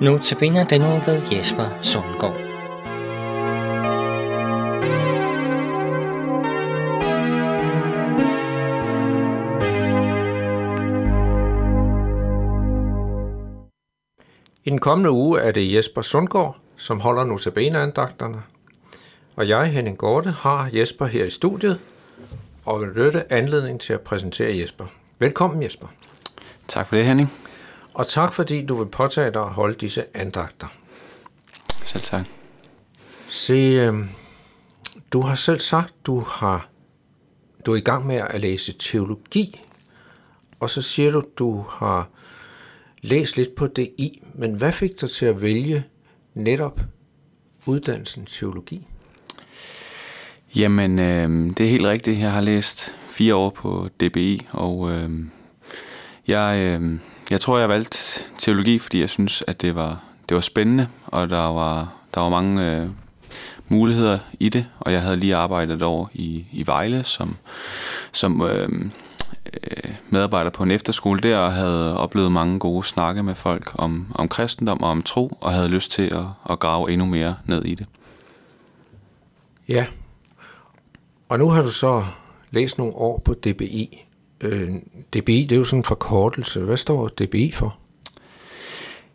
Nu 0.00 0.18
tabiner 0.18 0.64
den 0.64 0.80
nu 0.80 0.86
ved 0.86 1.22
Jesper 1.32 1.78
Sundgaard. 1.82 2.36
I 14.64 14.70
den 14.70 14.78
kommende 14.78 15.10
uge 15.10 15.40
er 15.40 15.52
det 15.52 15.72
Jesper 15.72 16.02
Sundgaard, 16.02 16.56
som 16.76 17.00
holder 17.00 17.24
notabene-andagterne. 17.24 18.42
Og 19.36 19.48
jeg, 19.48 19.66
Henning 19.66 19.98
Gorte, 19.98 20.30
har 20.30 20.70
Jesper 20.72 21.06
her 21.06 21.24
i 21.24 21.30
studiet, 21.30 21.80
og 22.64 22.80
vil 22.80 22.86
benytte 22.86 23.32
anledning 23.32 23.80
til 23.80 23.92
at 23.92 24.00
præsentere 24.00 24.58
Jesper. 24.58 24.86
Velkommen 25.18 25.62
Jesper. 25.62 25.86
Tak 26.68 26.86
for 26.86 26.96
det, 26.96 27.04
Henning. 27.04 27.49
Og 27.94 28.08
tak 28.08 28.32
fordi 28.32 28.66
du 28.66 28.74
vil 28.74 28.86
påtage 28.86 29.30
dig 29.30 29.42
at 29.42 29.50
holde 29.50 29.74
disse 29.74 30.04
andagter. 30.14 30.66
Selv 31.84 32.02
tak. 32.02 32.26
Se, 33.28 33.54
øh, 33.54 33.94
du 35.12 35.20
har 35.20 35.34
selv 35.34 35.60
sagt, 35.60 35.94
du 36.06 36.20
har 36.20 36.70
du 37.66 37.72
er 37.72 37.76
i 37.76 37.80
gang 37.80 38.06
med 38.06 38.16
at 38.16 38.40
læse 38.40 38.74
teologi, 38.78 39.60
og 40.60 40.70
så 40.70 40.82
siger 40.82 41.10
du, 41.10 41.22
du 41.38 41.64
har 41.68 42.08
læst 43.02 43.36
lidt 43.36 43.54
på 43.54 43.66
det 43.66 43.90
i, 43.98 44.22
men 44.34 44.54
hvad 44.54 44.72
fik 44.72 45.00
dig 45.00 45.10
til 45.10 45.26
at 45.26 45.42
vælge 45.42 45.84
netop 46.34 46.80
uddannelsen 47.66 48.26
teologi? 48.26 48.86
Jamen, 50.56 50.98
øh, 50.98 51.50
det 51.56 51.60
er 51.60 51.70
helt 51.70 51.86
rigtigt. 51.86 52.18
Jeg 52.18 52.32
har 52.32 52.40
læst 52.40 52.94
fire 53.08 53.34
år 53.34 53.50
på 53.50 53.88
DBI, 54.00 54.46
og 54.50 54.90
øh, 54.90 55.10
jeg, 56.28 56.78
øh, 56.82 56.98
jeg 57.30 57.40
tror, 57.40 57.58
jeg 57.58 57.68
valgte 57.68 57.98
teologi, 58.38 58.78
fordi 58.78 59.00
jeg 59.00 59.10
synes, 59.10 59.44
at 59.46 59.62
det 59.62 59.74
var, 59.74 60.02
det 60.28 60.34
var 60.34 60.40
spændende, 60.40 60.88
og 61.06 61.30
der 61.30 61.46
var, 61.46 61.92
der 62.14 62.20
var 62.20 62.28
mange 62.28 62.76
øh, 62.76 62.88
muligheder 63.68 64.18
i 64.40 64.48
det, 64.48 64.66
og 64.80 64.92
jeg 64.92 65.02
havde 65.02 65.16
lige 65.16 65.36
arbejdet 65.36 65.82
over 65.82 66.06
i, 66.12 66.44
i 66.52 66.66
Vejle 66.66 67.04
som, 67.04 67.36
som 68.12 68.42
øh, 68.42 68.68
øh, 69.46 69.94
medarbejder 70.08 70.50
på 70.50 70.62
en 70.62 70.70
efterskole 70.70 71.20
der, 71.20 71.38
og 71.38 71.52
havde 71.52 71.98
oplevet 71.98 72.32
mange 72.32 72.58
gode 72.58 72.84
snakke 72.84 73.22
med 73.22 73.34
folk 73.34 73.70
om, 73.74 74.06
om 74.14 74.28
kristendom 74.28 74.82
og 74.82 74.90
om 74.90 75.02
tro, 75.02 75.38
og 75.40 75.52
havde 75.52 75.68
lyst 75.68 75.90
til 75.90 76.14
at, 76.14 76.24
at 76.50 76.58
grave 76.58 76.90
endnu 76.90 77.06
mere 77.06 77.36
ned 77.44 77.64
i 77.64 77.74
det. 77.74 77.86
Ja, 79.68 79.86
og 81.28 81.38
nu 81.38 81.50
har 81.50 81.62
du 81.62 81.70
så 81.70 82.04
læst 82.50 82.78
nogle 82.78 82.94
år 82.94 83.18
på 83.24 83.34
DBI. 83.34 84.06
Øh, 84.40 84.70
DBI, 85.14 85.42
det 85.42 85.52
er 85.52 85.56
jo 85.56 85.64
sådan 85.64 85.80
en 85.80 85.84
forkortelse. 85.84 86.60
Hvad 86.60 86.76
står 86.76 87.08
DBI 87.08 87.52
for? 87.52 87.78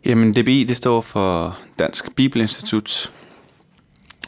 Jamen, 0.04 0.34
DBI, 0.34 0.64
det 0.64 0.76
står 0.76 1.00
for 1.00 1.58
Dansk 1.78 2.16
Bibelinstitut, 2.16 3.12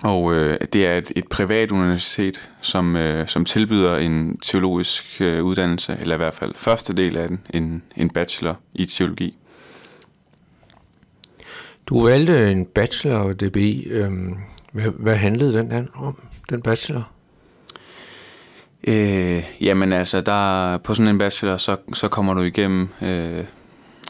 og 0.04 0.34
øh, 0.34 0.58
det 0.72 0.86
er 0.86 0.98
et, 0.98 1.12
et 1.16 1.28
privat 1.28 1.70
universitet, 1.70 2.50
som, 2.60 2.96
øh, 2.96 3.28
som 3.28 3.44
tilbyder 3.44 3.96
en 3.96 4.38
teologisk 4.38 5.20
øh, 5.20 5.44
uddannelse, 5.44 5.96
eller 6.00 6.14
i 6.14 6.16
hvert 6.16 6.34
fald 6.34 6.54
første 6.54 6.96
del 6.96 7.16
af 7.16 7.28
den, 7.28 7.40
en, 7.54 7.82
en 7.96 8.10
bachelor 8.10 8.60
i 8.74 8.86
teologi. 8.86 9.38
Du 11.86 12.02
valgte 12.02 12.50
en 12.50 12.66
bachelor 12.66 13.32
DBI. 13.32 13.86
Øh, 13.90 14.10
hvad, 14.72 14.90
hvad 14.98 15.16
handlede 15.16 15.52
den 15.52 15.88
om, 15.94 16.22
den 16.50 16.62
bachelor? 16.62 17.10
Øh, 18.88 19.44
jamen 19.60 19.92
altså, 19.92 20.20
der, 20.20 20.78
på 20.78 20.94
sådan 20.94 21.08
en 21.08 21.18
bachelor, 21.18 21.56
så, 21.56 21.76
så 21.94 22.08
kommer 22.08 22.34
du 22.34 22.40
igennem 22.40 22.88
øh, 23.02 23.44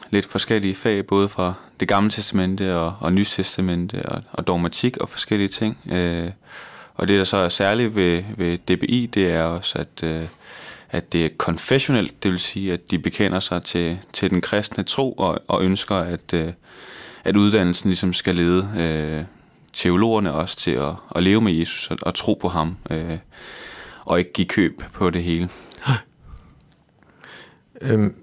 lidt 0.09 0.25
forskellige 0.25 0.75
fag, 0.75 1.05
både 1.05 1.29
fra 1.29 1.53
det 1.79 1.87
gamle 1.87 2.11
testamente 2.11 2.77
og, 2.77 2.93
og 2.99 3.13
nye 3.13 3.25
testamente 3.25 4.05
og, 4.05 4.21
og 4.31 4.47
dogmatik 4.47 4.97
og 4.97 5.09
forskellige 5.09 5.47
ting. 5.47 5.77
Øh, 5.91 6.27
og 6.95 7.07
det, 7.07 7.19
der 7.19 7.23
så 7.23 7.37
er 7.37 7.49
særligt 7.49 7.95
ved, 7.95 8.23
ved 8.37 8.57
DBI, 8.57 9.09
det 9.13 9.31
er 9.31 9.43
også, 9.43 9.79
at, 9.79 10.03
øh, 10.03 10.23
at 10.91 11.13
det 11.13 11.25
er 11.25 11.29
confessionelt, 11.37 12.23
det 12.23 12.31
vil 12.31 12.39
sige, 12.39 12.73
at 12.73 12.91
de 12.91 12.99
bekender 12.99 13.39
sig 13.39 13.63
til, 13.63 13.97
til 14.13 14.29
den 14.29 14.41
kristne 14.41 14.83
tro 14.83 15.11
og, 15.11 15.39
og 15.47 15.63
ønsker, 15.63 15.95
at, 15.95 16.33
øh, 16.33 16.53
at 17.23 17.37
uddannelsen 17.37 17.89
ligesom 17.89 18.13
skal 18.13 18.35
lede 18.35 18.69
øh, 18.77 19.23
teologerne 19.73 20.33
også 20.33 20.57
til 20.57 20.71
at, 20.71 20.93
at 21.15 21.23
leve 21.23 21.41
med 21.41 21.53
Jesus 21.53 21.87
og, 21.87 21.97
og 22.01 22.13
tro 22.13 22.33
på 22.41 22.47
ham. 22.47 22.77
Øh, 22.91 23.17
og 24.05 24.19
ikke 24.19 24.33
give 24.33 24.47
køb 24.47 24.83
på 24.93 25.09
det 25.09 25.23
hele. 25.23 25.49
Øhm, 27.81 28.13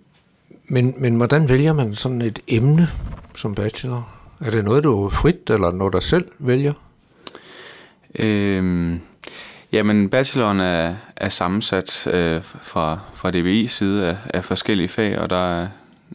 men, 0.65 0.95
men 0.99 1.17
hvordan 1.17 1.49
vælger 1.49 1.73
man 1.73 1.95
sådan 1.95 2.23
et 2.23 2.39
emne 2.49 2.89
som 3.35 3.55
bachelor? 3.55 4.09
Er 4.41 4.51
det 4.51 4.65
noget, 4.65 4.85
du 4.85 5.05
er 5.05 5.11
frit, 5.11 5.51
eller 5.51 5.71
noget, 5.71 5.93
der 5.93 6.01
selv 6.01 6.29
vælger? 6.39 6.73
Øhm, 8.19 9.01
jamen, 9.73 10.09
bacheloren 10.09 10.61
er, 10.61 10.95
er 11.17 11.29
sammensat 11.29 12.07
øh, 12.07 12.43
fra, 12.43 12.99
fra 13.15 13.31
DBI's 13.31 13.69
side 13.69 14.07
af, 14.07 14.17
af 14.35 14.45
forskellige 14.45 14.89
fag, 14.89 15.19
og 15.19 15.31
der 15.31 15.61
er, 15.61 15.69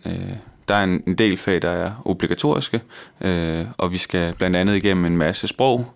øh, 0.05 0.33
der 0.72 0.78
er 0.78 0.84
en, 0.84 1.04
en 1.08 1.16
del 1.16 1.38
fag, 1.38 1.62
der 1.62 1.70
er 1.70 1.92
obligatoriske, 2.06 2.82
øh, 3.22 3.66
og 3.78 3.92
vi 3.92 3.98
skal 3.98 4.34
blandt 4.34 4.56
andet 4.56 4.76
igennem 4.76 5.06
en 5.06 5.18
masse 5.18 5.48
sprog, 5.48 5.94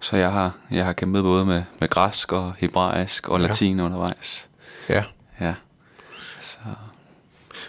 så 0.00 0.16
jeg 0.16 0.32
har, 0.32 0.56
jeg 0.70 0.84
har 0.84 0.92
kæmpet 0.92 1.22
både 1.22 1.46
med, 1.46 1.62
med 1.80 1.88
græsk 1.88 2.32
og 2.32 2.54
hebraisk 2.58 3.28
og 3.28 3.40
latin 3.40 3.78
ja. 3.78 3.84
undervejs. 3.84 4.48
Ja. 4.88 5.02
Ja. 5.40 5.54
Så. 6.40 6.56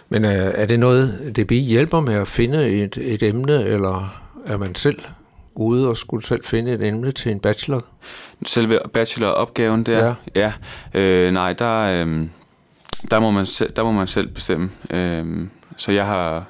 Men 0.08 0.24
er, 0.24 0.30
er 0.30 0.66
det 0.66 0.80
noget, 0.80 1.32
det 1.36 1.46
bliver 1.46 1.62
hjælper 1.62 2.00
med 2.00 2.14
at 2.14 2.28
finde 2.28 2.68
et, 2.68 2.98
et 3.00 3.22
emne, 3.22 3.64
eller 3.64 4.22
er 4.46 4.56
man 4.56 4.74
selv 4.74 4.98
ude 5.54 5.88
og 5.88 5.96
skulle 5.96 6.26
selv 6.26 6.44
finde 6.44 6.72
et 6.72 6.82
emne 6.82 7.12
til 7.12 7.32
en 7.32 7.40
bachelor? 7.40 7.84
Selve 8.46 8.78
bacheloropgaven 8.92 9.86
der? 9.86 10.14
Ja. 10.34 10.52
ja 10.94 11.00
øh, 11.00 11.32
nej, 11.32 11.52
der, 11.52 12.04
øh, 12.06 12.26
der, 13.10 13.20
må 13.20 13.30
man 13.30 13.46
selv, 13.46 13.70
der 13.76 13.84
må 13.84 13.92
man 13.92 14.06
selv 14.06 14.28
bestemme. 14.28 14.70
Øh, 14.90 15.48
så 15.76 15.92
jeg 15.92 16.06
har, 16.06 16.49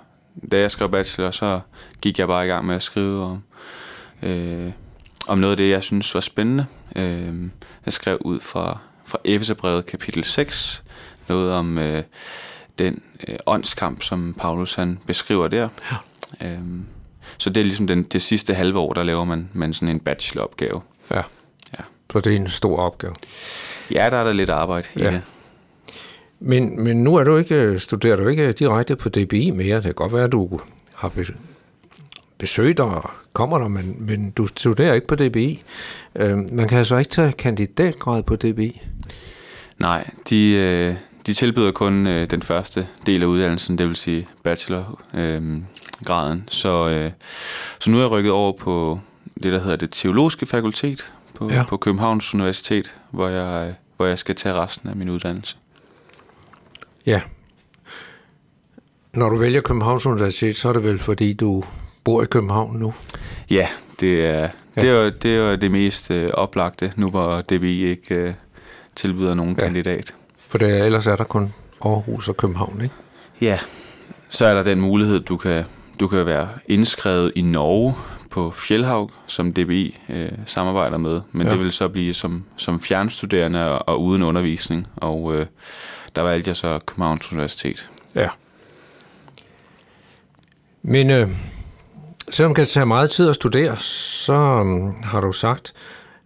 da 0.53 0.59
jeg 0.61 0.71
skrev 0.71 0.91
bachelor, 0.91 1.31
så 1.31 1.61
gik 2.03 2.19
jeg 2.19 2.29
bare 2.29 2.45
i 2.45 2.49
gang 2.49 2.67
med 2.67 2.75
at 2.75 2.83
skrive 2.83 3.25
om, 3.25 3.43
øh, 4.23 4.73
om 5.29 5.39
noget 5.39 5.51
af 5.53 5.57
det, 5.57 5.71
jeg 5.71 5.83
synes 5.83 6.15
var 6.15 6.21
spændende. 6.21 6.67
Øh, 6.97 7.51
jeg 7.87 7.93
skrev 7.93 8.19
ud 8.21 8.41
fra, 8.41 8.79
fra 9.05 9.19
Efeserbrevet 9.25 9.87
kapitel 9.87 10.25
6, 10.25 10.85
noget 11.29 11.53
om 11.53 11.79
øh, 11.79 12.03
den 12.79 13.03
øh, 13.29 13.37
åndskamp, 13.47 14.03
som 14.03 14.35
Paulus 14.39 14.75
han 14.75 14.99
beskriver 15.07 15.49
der. 15.49 15.69
Ja. 16.41 16.47
Øh, 16.47 16.61
så 17.39 17.51
det 17.51 17.61
er 17.61 17.65
ligesom 17.65 17.87
den, 17.87 18.03
det 18.03 18.23
sidste 18.23 18.55
halve 18.55 18.79
år, 18.79 18.93
der 18.93 19.03
laver 19.03 19.25
man, 19.25 19.49
man 19.53 19.75
sådan 19.75 19.89
en 19.89 20.01
bacheloropgave. 20.01 20.81
Ja. 21.11 21.23
ja. 21.79 21.85
Så 22.13 22.21
det 22.21 22.33
er 22.33 22.37
en 22.37 22.49
stor 22.49 22.79
opgave. 22.79 23.15
Ja, 23.91 24.11
der 24.11 24.17
er 24.17 24.25
der 24.25 24.33
lidt 24.33 24.51
arbejde 24.51 24.89
ja. 25.01 25.11
i 25.11 25.13
det. 25.13 25.23
Men, 26.41 26.85
men 26.85 27.05
nu 27.05 27.15
er 27.15 27.25
du 27.25 27.37
ikke, 27.37 27.79
studerer 27.79 28.17
du 28.17 28.29
ikke 28.29 28.53
direkte 28.53 28.97
på 28.97 29.09
DBI 29.09 29.51
mere. 29.51 29.77
Det 29.77 29.85
kan 29.85 29.95
godt 29.95 30.13
være, 30.13 30.25
at 30.25 30.33
du 30.33 30.61
har 30.95 31.13
besøgt 32.39 32.77
dig 32.77 32.87
og 32.87 33.11
kommer 33.33 33.59
der, 33.59 33.69
men, 33.69 33.97
men 33.99 34.31
du 34.31 34.47
studerer 34.47 34.95
ikke 34.95 35.07
på 35.07 35.15
DBI. 35.15 35.63
Øh, 36.15 36.39
man 36.53 36.69
kan 36.69 36.79
altså 36.79 36.97
ikke 36.97 37.11
tage 37.11 37.33
kandidatgrad 37.33 38.23
på 38.23 38.37
DBI. 38.37 38.83
Nej, 39.79 40.11
de, 40.31 40.57
øh, 40.57 40.95
de 41.27 41.35
tilbyder 41.35 41.73
kun 41.73 42.07
øh, 42.07 42.31
den 42.31 42.43
første 42.43 42.87
del 43.07 43.23
af 43.23 43.27
uddannelsen, 43.27 43.79
det 43.79 43.89
vil 43.89 43.97
sige 43.97 44.29
bachelorgraden. 44.43 46.45
så, 46.49 47.11
så 47.81 47.91
nu 47.91 47.97
er 47.97 48.01
jeg 48.01 48.11
rykket 48.11 48.33
over 48.33 48.53
på 48.53 49.01
det, 49.43 49.53
der 49.53 49.61
hedder 49.61 49.77
det 49.77 49.89
teologiske 49.91 50.47
fakultet 50.47 51.13
på, 51.35 51.51
ja. 51.51 51.65
på 51.69 51.77
Københavns 51.77 52.35
Universitet, 52.35 52.95
hvor 53.11 53.29
jeg, 53.29 53.75
hvor 53.97 54.07
jeg 54.07 54.19
skal 54.19 54.35
tage 54.35 54.55
resten 54.55 54.89
af 54.89 54.97
min 54.97 55.11
uddannelse. 55.11 55.57
Ja. 57.07 57.21
Når 59.15 59.29
du 59.29 59.37
vælger 59.37 59.61
Københavns 59.61 60.07
Universitet, 60.07 60.57
så 60.57 60.69
er 60.69 60.73
det 60.73 60.85
vel 60.85 60.99
fordi, 60.99 61.33
du 61.33 61.65
bor 62.05 62.23
i 62.23 62.27
København 62.27 62.77
nu? 62.77 62.95
Ja, 63.51 63.69
det 64.01 64.27
er, 64.27 64.49
ja. 64.77 64.81
Det, 64.81 64.91
er, 64.91 65.11
det 65.11 65.37
er 65.37 65.57
det 65.57 65.71
mest 65.71 66.11
øh, 66.11 66.29
oplagte, 66.35 66.93
nu 66.97 67.11
hvor 67.11 67.41
DBI 67.41 67.85
ikke 67.85 68.15
øh, 68.15 68.33
tilbyder 68.97 69.35
nogen 69.35 69.57
ja. 69.59 69.65
kandidat. 69.65 70.15
For 70.49 70.59
det, 70.59 70.85
ellers 70.87 71.07
er 71.07 71.17
der 71.17 71.25
kun 71.25 71.55
Aarhus 71.85 72.29
og 72.29 72.37
København, 72.37 72.81
ikke? 72.83 72.95
Ja, 73.41 73.59
så 74.29 74.47
er 74.47 74.55
der 74.55 74.63
den 74.63 74.81
mulighed, 74.81 75.21
du 75.21 75.37
kan, 75.37 75.65
du 76.01 76.09
kan 76.09 76.27
være 76.27 76.49
indskrevet 76.69 77.33
i 77.37 77.43
Norge 77.43 77.95
på 78.31 78.51
Fjellhaug, 78.51 79.11
som 79.27 79.53
DBI 79.53 79.99
øh, 80.09 80.29
samarbejder 80.47 80.99
med, 80.99 81.21
men 81.33 81.47
ja. 81.47 81.53
det 81.53 81.61
vil 81.61 81.73
så 81.73 81.89
blive 81.89 82.15
som, 82.15 82.45
som 82.57 82.81
fjernstuderende 82.81 83.73
og, 83.73 83.89
og 83.89 84.03
uden 84.03 84.23
undervisning, 84.23 84.87
og 84.97 85.35
øh, 85.37 85.47
der 86.17 86.23
valgte 86.23 86.49
jeg 86.49 86.57
så 86.57 86.79
Københavns 86.87 87.33
Universitet. 87.33 87.91
Ja. 88.15 88.29
Men 90.83 91.11
øh, 91.11 91.29
selvom 92.31 92.51
det 92.55 92.57
kan 92.57 92.67
tage 92.67 92.87
meget 92.87 93.11
tid 93.11 93.29
at 93.29 93.35
studere, 93.35 93.77
så 93.77 94.33
øh, 94.35 95.05
har 95.05 95.21
du 95.21 95.33
sagt, 95.33 95.73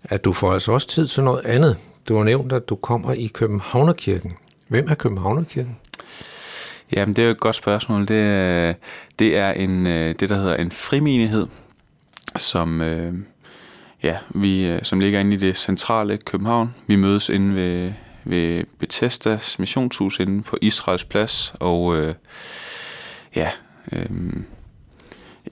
at 0.04 0.24
du 0.24 0.32
får 0.32 0.52
altså 0.52 0.72
også 0.72 0.88
tid 0.88 1.06
til 1.06 1.22
noget 1.24 1.44
andet. 1.46 1.76
Du 2.08 2.16
har 2.16 2.24
nævnt, 2.24 2.52
at 2.52 2.68
du 2.68 2.76
kommer 2.76 3.12
i 3.12 3.26
Københavnerkirken. 3.26 4.32
Hvem 4.68 4.88
er 4.90 4.94
Københavnerkirken? 4.94 5.76
Jamen, 6.92 7.16
det 7.16 7.22
er 7.22 7.26
jo 7.26 7.32
et 7.32 7.40
godt 7.40 7.56
spørgsmål. 7.56 8.00
Det, 8.08 8.20
er- 8.20 8.74
det 9.18 9.36
er 9.36 9.50
en, 9.52 9.86
øh, 9.86 10.14
det, 10.20 10.28
der 10.28 10.34
hedder 10.36 10.56
en 10.56 10.70
frimenighed, 10.70 11.46
som, 12.36 12.80
øh, 12.80 13.14
ja, 14.02 14.16
vi, 14.30 14.66
øh, 14.66 14.82
som 14.82 15.00
ligger 15.00 15.20
inde 15.20 15.34
i 15.34 15.36
det 15.38 15.56
centrale 15.56 16.16
København. 16.16 16.74
Vi 16.86 16.96
mødes 16.96 17.28
inde 17.28 17.54
ved, 17.54 17.92
ved 18.24 18.64
Bethesdas 18.78 19.58
missionshus 19.58 20.20
inde 20.20 20.42
på 20.42 20.56
Israels 20.62 21.04
plads, 21.04 21.54
og 21.60 21.96
øh, 21.96 22.14
ja, 23.36 23.50
øh, 23.92 24.06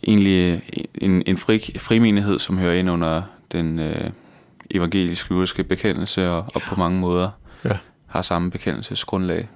egentlig 0.06 0.62
en, 0.94 1.22
en 1.26 1.38
fri, 1.38 1.74
frimenighed, 1.78 2.38
som 2.38 2.58
hører 2.58 2.74
ind 2.74 2.90
under 2.90 3.22
den 3.52 3.78
øh, 3.78 4.10
evangelisk-lutherske 4.70 5.64
bekendelse, 5.64 6.30
og, 6.30 6.44
og 6.54 6.62
på 6.68 6.74
mange 6.76 7.00
måder 7.00 7.30
Ja. 7.64 7.76
har 8.06 8.22
samme 8.22 8.50
bekendelsesgrundlag. 8.50 9.48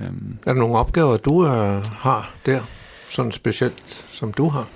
Øhm, 0.00 0.38
Er 0.46 0.52
der 0.52 0.60
nogle 0.60 0.76
opgaver, 0.78 1.16
du 1.16 1.46
øh, 1.46 1.84
har 1.98 2.34
der, 2.46 2.60
sådan 3.08 3.32
specielt 3.32 4.04
som 4.12 4.32
du 4.32 4.48
har? 4.48 4.66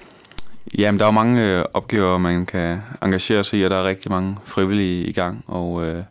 Jamen, 0.78 0.98
der 0.98 1.04
er 1.04 1.08
jo 1.08 1.12
mange 1.12 1.58
øh, 1.58 1.64
opgaver, 1.74 2.18
man 2.18 2.46
kan 2.46 2.78
engagere 3.02 3.44
sig 3.44 3.58
i, 3.58 3.62
og 3.62 3.70
der 3.70 3.76
er 3.76 3.84
rigtig 3.84 4.10
mange 4.10 4.36
frivillige 4.44 5.06
i 5.06 5.12
gang. 5.12 5.44
Og 5.46 5.84
øh, 5.84 6.02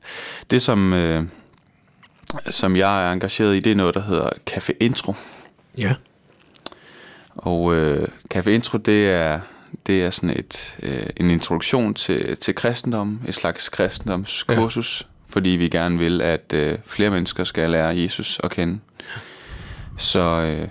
det, 0.52 0.62
som, 0.62 0.94
øh, 0.94 1.24
som 2.50 2.76
jeg 2.76 3.08
er 3.08 3.12
engageret 3.12 3.56
i, 3.56 3.60
det 3.60 3.72
er 3.72 3.76
noget, 3.76 3.96
der 3.96 4.02
hedder 4.02 4.30
Café 4.50 4.72
Intro. 4.80 5.14
Ja. 5.78 5.96
Og 7.36 7.76
øh, 7.76 8.08
Café 8.36 8.50
Intro, 8.50 8.78
det 8.78 9.10
er, 9.10 9.40
det 9.88 10.04
er 10.04 10.10
sådan 10.10 10.30
et, 10.30 10.78
øh, 10.84 11.06
en 11.18 11.30
introduktion 11.30 11.94
til, 11.94 12.38
til 12.38 12.56
kristendom, 12.56 13.22
et 13.28 13.36
slags 13.36 13.70
kristendomskursus, 13.70 15.02
ja. 15.02 15.34
fordi 15.34 15.50
vi 15.50 15.70
gerne 15.70 15.98
vil, 15.98 16.22
at 16.22 16.54
øh, 16.54 16.78
flere 16.86 17.10
mennesker 17.10 17.44
skal 17.44 17.70
lære 17.70 17.98
Jesus 17.98 18.40
at 18.44 18.52
kende. 18.52 18.80
Så, 19.98 20.20
øh, 20.20 20.68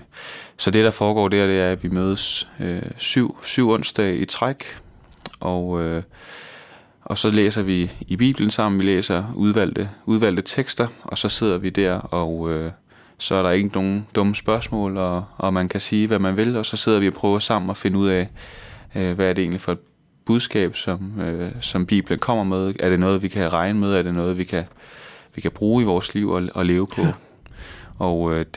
så 0.57 0.71
det, 0.71 0.85
der 0.85 0.91
foregår 0.91 1.27
der, 1.27 1.47
det 1.47 1.59
er, 1.59 1.71
at 1.71 1.83
vi 1.83 1.89
mødes 1.89 2.47
øh, 2.59 2.81
syv, 2.97 3.37
syv 3.43 3.69
onsdage 3.69 4.17
i 4.17 4.25
træk, 4.25 4.77
og, 5.39 5.81
øh, 5.81 6.03
og 7.09 7.17
så 7.17 7.29
læser 7.29 7.61
vi 7.61 7.91
i 8.07 8.15
Bibelen 8.15 8.51
sammen, 8.51 8.79
vi 8.79 8.85
læser 8.85 9.23
udvalgte, 9.35 9.89
udvalgte 10.05 10.41
tekster, 10.41 10.87
og 11.03 11.17
så 11.17 11.29
sidder 11.29 11.57
vi 11.57 11.69
der, 11.69 11.93
og 11.99 12.51
øh, 12.51 12.71
så 13.17 13.35
er 13.35 13.43
der 13.43 13.51
ikke 13.51 13.69
nogen 13.73 14.07
dumme 14.15 14.35
spørgsmål, 14.35 14.97
og, 14.97 15.25
og 15.37 15.53
man 15.53 15.69
kan 15.69 15.81
sige, 15.81 16.07
hvad 16.07 16.19
man 16.19 16.37
vil, 16.37 16.55
og 16.55 16.65
så 16.65 16.77
sidder 16.77 16.99
vi 16.99 17.07
og 17.07 17.13
prøver 17.13 17.39
sammen 17.39 17.69
at 17.69 17.77
finde 17.77 17.97
ud 17.97 18.07
af, 18.07 18.29
øh, 18.95 19.15
hvad 19.15 19.29
er 19.29 19.33
det 19.33 19.41
egentlig 19.41 19.61
for 19.61 19.71
et 19.71 19.79
budskab, 20.25 20.75
som, 20.75 21.21
øh, 21.21 21.51
som 21.61 21.85
Bibelen 21.85 22.19
kommer 22.19 22.43
med. 22.43 22.73
Er 22.79 22.89
det 22.89 22.99
noget, 22.99 23.23
vi 23.23 23.27
kan 23.27 23.53
regne 23.53 23.79
med? 23.79 23.93
Er 23.93 24.01
det 24.01 24.13
noget, 24.13 24.37
vi 24.37 24.43
kan, 24.43 24.63
vi 25.35 25.41
kan 25.41 25.51
bruge 25.51 25.83
i 25.83 25.85
vores 25.85 26.13
liv 26.13 26.29
og, 26.29 26.49
og 26.55 26.65
leve 26.65 26.87
på? 26.87 27.01
Ja. 27.01 27.11
Og 27.97 28.33
øh, 28.33 28.39
det, 28.39 28.55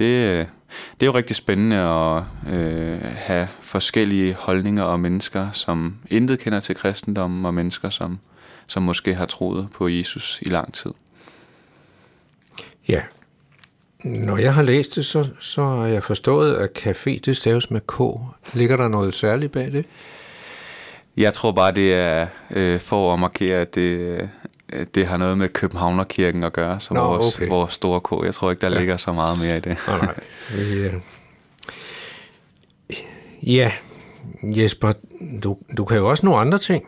det 1.01 1.03
er 1.03 1.07
jo 1.07 1.15
rigtig 1.15 1.37
spændende 1.37 1.77
at 1.77 2.23
øh, 2.53 2.99
have 3.03 3.49
forskellige 3.61 4.35
holdninger 4.35 4.83
og 4.83 5.01
mennesker, 5.01 5.51
som 5.53 5.95
intet 6.11 6.39
kender 6.39 6.61
til 6.61 6.75
kristendommen, 6.75 7.47
og 7.47 7.55
mennesker, 7.55 7.91
som, 7.91 8.19
som 8.67 8.83
måske 8.83 9.15
har 9.15 9.27
troet 9.27 9.69
på 9.75 9.89
Jesus 9.89 10.39
i 10.43 10.49
lang 10.49 10.75
tid. 10.75 10.91
Ja. 12.89 13.03
Når 14.05 14.37
jeg 14.37 14.55
har 14.55 14.63
læst 14.63 14.97
det, 14.97 15.05
så, 15.05 15.29
så 15.41 15.65
har 15.65 15.87
jeg 15.87 16.03
forstået, 16.03 16.55
at 16.55 16.87
café, 16.87 17.21
det 17.25 17.37
staves 17.37 17.71
med 17.71 17.81
K. 17.81 18.01
Ligger 18.55 18.77
der 18.77 18.89
noget 18.89 19.15
særligt 19.15 19.53
bag 19.53 19.73
det? 19.73 19.87
Jeg 21.17 21.33
tror 21.33 21.53
bare, 21.53 21.73
det 21.73 21.95
er 21.95 22.27
øh, 22.51 22.81
for 22.81 23.15
at 23.15 23.21
markere, 23.21 23.59
at 23.59 23.75
det, 23.75 23.99
øh, 23.99 24.29
det 24.95 25.07
har 25.07 25.17
noget 25.17 25.39
med 25.39 25.49
Københavnerkirken 25.49 26.43
at 26.43 26.53
gøre, 26.53 26.81
som 26.81 26.97
Nå, 26.97 27.05
vores, 27.05 27.39
okay. 27.39 27.49
vores 27.49 27.75
store 27.75 28.01
K. 28.01 28.25
Jeg 28.25 28.35
tror 28.35 28.51
ikke, 28.51 28.61
der 28.61 28.73
ja. 28.73 28.79
ligger 28.79 28.97
så 28.97 29.13
meget 29.13 29.39
mere 29.39 29.57
i 29.57 29.61
det. 29.61 29.77
Nej, 29.89 29.99
nej. 29.99 30.15
Øh... 30.59 30.95
Ja, 33.43 33.73
Jesper, 34.43 34.93
du, 35.43 35.59
du 35.77 35.85
kan 35.85 35.97
jo 35.97 36.11
også 36.11 36.27
nogle 36.27 36.41
andre 36.41 36.59
ting. 36.59 36.85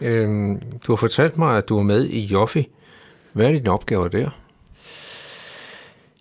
Øhm, 0.00 0.62
du 0.86 0.92
har 0.92 0.96
fortalt 0.96 1.38
mig, 1.38 1.56
at 1.58 1.68
du 1.68 1.78
er 1.78 1.82
med 1.82 2.04
i 2.08 2.20
Joffi. 2.20 2.68
Hvad 3.32 3.46
er 3.46 3.52
dine 3.52 3.70
opgaver 3.70 4.08
der? 4.08 4.30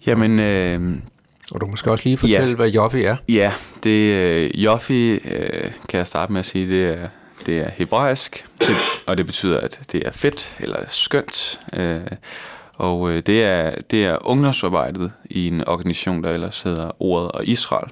Jamen, 0.07 0.39
øh, 0.39 0.97
Og 1.51 1.61
du 1.61 1.65
må 1.65 1.69
måske 1.71 1.91
også 1.91 2.03
lige 2.05 2.17
fortælle, 2.17 2.41
Yes. 2.43 2.53
hvad 2.53 2.69
Joffi 2.69 3.03
er. 3.03 3.15
ja, 3.29 3.53
det 3.83 4.13
øh, 4.13 4.63
Joffi, 4.63 5.11
øh, 5.11 5.71
kan 5.89 5.97
jeg 5.97 6.07
starte 6.07 6.31
med 6.31 6.39
at 6.39 6.45
sige, 6.45 6.67
det 6.67 6.85
er, 7.01 7.07
det 7.45 7.57
er 7.59 7.69
hebraisk, 7.69 8.45
det, 8.59 8.75
og 9.07 9.17
det 9.17 9.25
betyder, 9.25 9.59
at 9.59 9.79
det 9.91 10.07
er 10.07 10.11
fedt 10.11 10.55
eller 10.59 10.77
skønt. 10.87 11.59
Øh, 11.77 12.01
og 12.75 13.09
øh, 13.11 13.21
det, 13.25 13.43
er, 13.43 13.71
det 13.91 14.05
er 14.05 14.17
ungdomsarbejdet 14.27 15.11
i 15.29 15.47
en 15.47 15.67
organisation, 15.67 16.23
der 16.23 16.31
ellers 16.31 16.61
hedder 16.61 16.91
Ordet 16.99 17.31
og 17.31 17.45
Israel. 17.45 17.91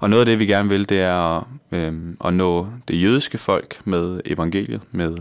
Og 0.00 0.10
noget 0.10 0.20
af 0.20 0.26
det, 0.26 0.38
vi 0.38 0.46
gerne 0.46 0.68
vil, 0.68 0.88
det 0.88 1.00
er 1.00 1.38
at, 1.38 1.44
øh, 1.72 1.92
at 2.24 2.34
nå 2.34 2.66
det 2.88 3.02
jødiske 3.02 3.38
folk 3.38 3.80
med 3.84 4.20
evangeliet, 4.24 4.80
med, 4.90 5.16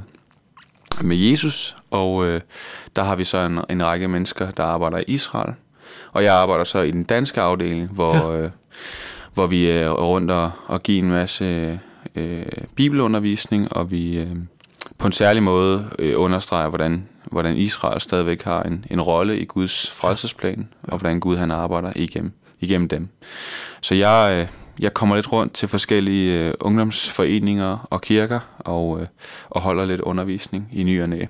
med 1.02 1.18
Jesus. 1.18 1.76
Og 1.92 2.26
øh, 2.26 2.42
der 2.96 3.04
har 3.04 3.16
vi 3.16 3.24
så 3.24 3.38
en, 3.38 3.60
en 3.70 3.86
række 3.86 4.08
mennesker, 4.08 4.52
der 4.52 4.64
arbejder 4.64 4.98
i 4.98 5.04
Israel. 5.08 5.54
Og 6.12 6.24
jeg 6.24 6.34
arbejder 6.34 6.64
så 6.64 6.80
i 6.80 6.92
den 6.92 7.04
danske 7.04 7.42
afdeling, 7.42 7.90
hvor, 7.90 8.16
ja. 8.16 8.42
øh, 8.42 8.50
hvor 9.34 9.48
vi 9.48 9.70
er 9.70 9.90
rundt 9.90 10.32
og, 10.32 10.52
og 10.68 10.84
giver 10.84 11.04
en 11.04 11.10
masse 11.10 11.80
øh, 12.16 12.46
bibelundervisning, 12.76 13.74
og 13.74 13.92
vi 13.92 14.18
øh, 14.18 14.36
på 14.98 15.08
en 15.08 15.12
særlig 15.12 15.44
måde 15.44 15.90
øh, 16.00 16.14
understreger, 16.18 16.70
hvordan, 16.70 17.08
hvordan 17.32 17.58
Israel 17.58 18.02
stadigvæk 18.02 18.44
har 18.44 18.64
en, 18.64 18.86
en 18.92 19.02
rolle 19.02 19.40
i 19.40 19.46
Guds 19.46 19.92
frelsesplan, 19.92 20.68
og 20.84 20.98
hvordan 20.98 21.20
Gud 21.20 21.38
han 21.38 21.52
arbejder 21.52 21.92
igennem, 21.96 22.32
igennem 22.60 22.88
dem. 22.88 23.08
Så 23.86 23.96
jeg, 23.96 24.36
øh, 24.36 24.48
jeg 24.84 24.94
kommer 24.94 25.16
lidt 25.16 25.32
rundt 25.32 25.54
til 25.54 25.68
forskellige 25.68 26.48
øh, 26.48 26.54
ungdomsforeninger 26.60 27.88
og 27.90 28.02
kirker, 28.02 28.40
og, 28.60 29.02
øh, 29.02 29.08
og 29.50 29.62
holder 29.62 29.86
lidt 29.86 30.02
undervisning 30.02 30.70
i 30.72 30.84
ny 30.84 31.02
og 31.02 31.10
næ. 31.10 31.26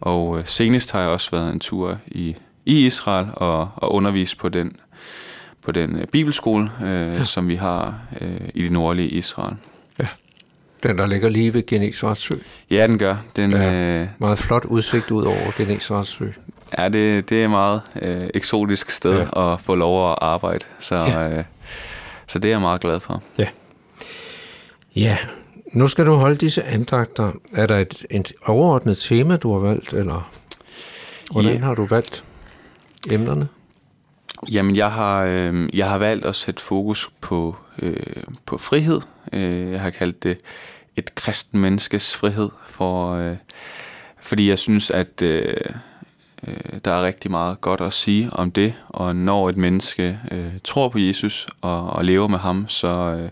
Og 0.00 0.42
senest 0.44 0.92
har 0.92 1.00
jeg 1.00 1.08
også 1.08 1.30
været 1.30 1.52
en 1.52 1.60
tur 1.60 1.98
i, 2.06 2.36
i 2.64 2.86
Israel 2.86 3.26
og, 3.32 3.68
og 3.76 3.92
undervist 3.92 4.38
på 4.38 4.48
den, 4.48 4.76
på 5.62 5.72
den 5.72 6.06
bibelskole, 6.12 6.70
øh, 6.82 6.88
ja. 6.88 7.24
som 7.24 7.48
vi 7.48 7.54
har 7.54 8.00
øh, 8.20 8.40
i 8.54 8.62
det 8.62 8.72
nordlige 8.72 9.08
Israel. 9.08 9.56
Den, 10.82 10.98
der 10.98 11.06
ligger 11.06 11.28
lige 11.28 11.54
ved 11.54 11.66
Genesarets 11.66 12.20
sø. 12.20 12.34
Ja, 12.70 12.86
den 12.86 12.98
gør. 12.98 13.16
Den, 13.36 13.50
Ja. 13.50 13.72
ja. 13.72 14.00
øh, 14.02 14.08
Meget 14.18 14.38
flot 14.38 14.64
udsigt 14.64 15.10
ud 15.10 15.24
over 15.24 15.56
Genesarets 15.56 16.08
sø. 16.08 16.26
Ja, 16.78 16.88
det, 16.88 17.28
det 17.30 17.40
er 17.40 17.44
et 17.44 17.50
meget 17.50 17.82
øh, 18.02 18.20
eksotisk 18.34 18.90
sted 18.90 19.12
Ja. 19.18 19.26
ja. 19.36 19.52
at 19.54 19.60
få 19.60 19.74
lov 19.74 20.10
at 20.12 20.18
arbejde, 20.20 20.64
så, 20.80 20.94
Ja. 20.94 21.20
ja. 21.20 21.38
øh, 21.38 21.44
så 22.26 22.38
det 22.38 22.48
er 22.48 22.52
jeg 22.52 22.60
meget 22.60 22.80
glad 22.80 23.00
for. 23.00 23.22
Ja, 24.96 25.18
nu 25.72 25.88
skal 25.88 26.06
du 26.06 26.14
holde 26.14 26.36
disse 26.36 26.64
andagter. 26.64 27.32
Er 27.52 27.66
der 27.66 27.78
et, 27.78 28.06
et 28.10 28.32
overordnet 28.46 28.98
tema, 28.98 29.36
du 29.36 29.52
har 29.52 29.58
valgt, 29.60 29.92
eller 29.92 30.30
hvordan 31.32 31.52
Ja. 31.52 31.58
har 31.58 31.74
du 31.74 31.84
valgt 31.86 32.24
emnerne? 33.10 33.48
Jamen, 34.52 34.76
jeg 34.76 34.92
har, 34.92 35.24
øh, 35.24 35.68
jeg 35.74 35.88
har 35.90 35.98
valgt 35.98 36.24
at 36.26 36.34
sætte 36.34 36.62
fokus 36.62 37.10
på, 37.20 37.56
øh, 37.82 37.96
på 38.46 38.58
frihed. 38.58 39.00
Øh, 39.32 39.72
jeg 39.72 39.80
har 39.80 39.90
kaldt 39.90 40.22
det 40.22 40.38
et 40.96 41.14
kristen 41.14 41.60
menneskes 41.60 42.16
frihed, 42.16 42.48
for, 42.66 43.12
øh, 43.14 43.36
fordi 44.20 44.48
jeg 44.48 44.58
synes, 44.58 44.90
at 44.90 45.22
øh, 45.22 45.54
øh, 46.48 46.80
der 46.84 46.90
er 46.90 47.06
rigtig 47.06 47.30
meget 47.30 47.60
godt 47.60 47.80
at 47.80 47.92
sige 47.92 48.30
om 48.32 48.50
det, 48.50 48.74
og 48.88 49.16
når 49.16 49.48
et 49.48 49.56
menneske 49.56 50.18
øh, 50.32 50.52
tror 50.64 50.88
på 50.88 50.98
Jesus 50.98 51.46
og, 51.60 51.90
og 51.90 52.04
lever 52.04 52.28
med 52.28 52.38
ham, 52.38 52.68
så, 52.68 52.88
øh, 52.88 53.28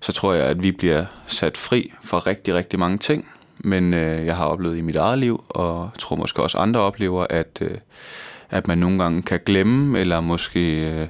så 0.00 0.12
tror 0.12 0.34
jeg, 0.34 0.46
at 0.46 0.62
vi 0.62 0.72
bliver 0.72 1.04
sat 1.26 1.56
fri 1.56 1.92
for 2.02 2.26
rigtig, 2.26 2.54
rigtig 2.54 2.78
mange 2.78 2.98
ting. 2.98 3.28
Men 3.58 3.94
øh, 3.94 4.26
jeg 4.26 4.36
har 4.36 4.44
oplevet 4.44 4.78
i 4.78 4.80
mit 4.80 4.96
eget 4.96 5.18
liv, 5.18 5.44
og 5.48 5.90
tror 5.98 6.16
måske 6.16 6.42
også 6.42 6.58
andre 6.58 6.80
oplever, 6.80 7.26
at, 7.30 7.58
øh, 7.60 7.78
at 8.50 8.66
man 8.66 8.78
nogle 8.78 9.02
gange 9.02 9.22
kan 9.22 9.40
glemme, 9.46 9.98
eller 9.98 10.20
måske 10.20 10.90
øh, 10.90 11.08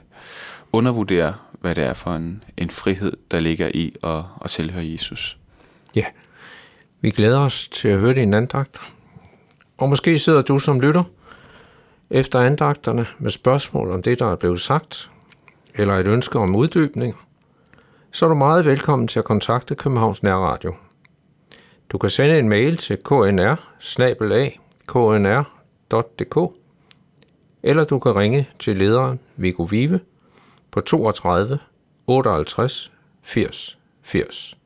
undervurdere, 0.72 1.34
hvad 1.60 1.74
det 1.74 1.84
er 1.84 1.94
for 1.94 2.14
en, 2.14 2.44
en 2.56 2.70
frihed, 2.70 3.12
der 3.30 3.40
ligger 3.40 3.70
i 3.74 3.94
at, 4.04 4.22
at 4.44 4.50
tilhøre 4.50 4.92
Jesus. 4.92 5.38
Ja, 5.94 6.04
vi 7.00 7.10
glæder 7.10 7.40
os 7.40 7.68
til 7.68 7.88
at 7.88 7.98
høre 7.98 8.14
din 8.14 8.34
andagt. 8.34 8.80
Og 9.78 9.88
måske 9.88 10.18
sidder 10.18 10.42
du 10.42 10.58
som 10.58 10.80
lytter 10.80 11.02
efter 12.10 12.40
andagterne 12.40 13.06
med 13.18 13.30
spørgsmål 13.30 13.90
om 13.90 14.02
det, 14.02 14.18
der 14.18 14.26
er 14.32 14.36
blevet 14.36 14.60
sagt, 14.60 15.10
eller 15.74 15.94
et 15.94 16.06
ønske 16.06 16.38
om 16.38 16.56
uddybning, 16.56 17.16
så 18.12 18.24
er 18.26 18.28
du 18.28 18.34
meget 18.34 18.64
velkommen 18.64 19.08
til 19.08 19.18
at 19.18 19.24
kontakte 19.24 19.74
Københavns 19.74 20.22
Nærradio. 20.22 20.74
Du 21.88 21.98
kan 21.98 22.10
sende 22.10 22.38
en 22.38 22.48
mail 22.48 22.76
til 22.76 22.98
knr 23.04 23.56
knr.dk 24.86 26.52
eller 27.62 27.84
du 27.84 27.98
kan 27.98 28.16
ringe 28.16 28.48
til 28.58 28.76
lederen 28.76 29.18
Viggo 29.36 29.62
Vive 29.62 30.00
på 30.70 30.80
32 30.80 31.58
58 32.06 32.92
80 33.22 33.78
80. 34.02 34.56